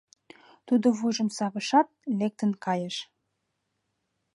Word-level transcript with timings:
Тудо 0.67 0.87
вуйжым 0.97 1.29
савышат, 1.37 1.87
лектын 2.19 2.51
кайыш. 2.63 2.95